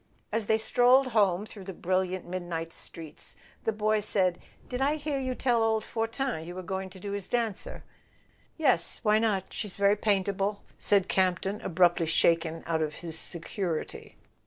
As 0.31 0.47
they 0.47 0.57
strolled 0.57 1.09
home 1.09 1.45
through 1.45 1.65
the 1.65 1.73
brilliant 1.73 2.25
mid¬ 2.27 2.41
night 2.41 2.73
streets, 2.73 3.35
the 3.65 3.71
boy 3.71 3.99
said: 3.99 4.39
"Did 4.67 4.81
I 4.81 4.95
hear 4.95 5.19
you 5.19 5.35
tell 5.35 5.61
old 5.61 5.83
Fortin 5.83 6.43
you 6.43 6.55
were 6.55 6.63
going 6.63 6.89
to 6.89 6.99
do 6.99 7.11
his 7.11 7.27
dancer?" 7.27 7.83
"Yes—why 8.57 9.19
not? 9.19 9.53
She's 9.53 9.75
very 9.75 9.95
paintable," 9.95 10.63
said 10.79 11.07
Camp 11.07 11.41
ton, 11.41 11.61
abruptly 11.61 12.07
shaken 12.07 12.63
out 12.65 12.81
of 12.81 12.95
his 12.95 13.15
security. 13.19 14.17